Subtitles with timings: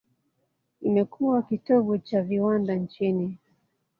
[0.81, 3.37] Imekuwa kitovu cha viwanda nchini.